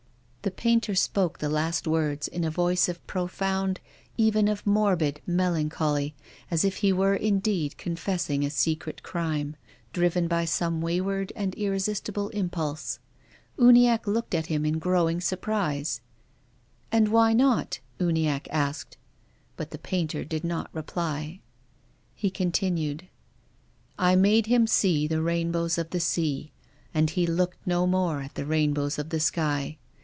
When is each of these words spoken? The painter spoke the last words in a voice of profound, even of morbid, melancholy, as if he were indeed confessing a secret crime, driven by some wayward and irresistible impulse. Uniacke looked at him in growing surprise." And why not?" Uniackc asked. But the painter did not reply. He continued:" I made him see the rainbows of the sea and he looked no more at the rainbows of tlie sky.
The 0.43 0.49
painter 0.49 0.95
spoke 0.95 1.37
the 1.37 1.49
last 1.49 1.85
words 1.85 2.27
in 2.27 2.43
a 2.43 2.49
voice 2.49 2.89
of 2.89 3.05
profound, 3.05 3.79
even 4.17 4.47
of 4.47 4.65
morbid, 4.65 5.21
melancholy, 5.27 6.15
as 6.49 6.65
if 6.65 6.77
he 6.77 6.91
were 6.91 7.13
indeed 7.13 7.77
confessing 7.77 8.43
a 8.43 8.49
secret 8.49 9.03
crime, 9.03 9.55
driven 9.93 10.27
by 10.27 10.45
some 10.45 10.81
wayward 10.81 11.31
and 11.35 11.53
irresistible 11.53 12.29
impulse. 12.29 12.97
Uniacke 13.59 14.07
looked 14.07 14.33
at 14.33 14.47
him 14.47 14.65
in 14.65 14.79
growing 14.79 15.21
surprise." 15.21 16.01
And 16.91 17.09
why 17.09 17.33
not?" 17.33 17.79
Uniackc 17.99 18.47
asked. 18.49 18.97
But 19.57 19.69
the 19.69 19.77
painter 19.77 20.23
did 20.25 20.43
not 20.43 20.73
reply. 20.73 21.39
He 22.15 22.31
continued:" 22.31 23.07
I 24.09 24.15
made 24.15 24.47
him 24.47 24.65
see 24.65 25.05
the 25.07 25.21
rainbows 25.21 25.77
of 25.77 25.91
the 25.91 25.99
sea 25.99 26.51
and 26.95 27.11
he 27.11 27.27
looked 27.27 27.59
no 27.67 27.85
more 27.85 28.21
at 28.21 28.33
the 28.33 28.47
rainbows 28.47 28.97
of 28.97 29.09
tlie 29.09 29.21
sky. 29.21 29.77